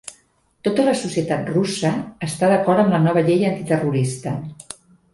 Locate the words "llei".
3.31-3.49